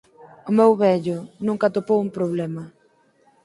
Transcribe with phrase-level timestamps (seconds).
[0.49, 1.17] O meu vello,
[1.47, 2.63] nunca atopou un problema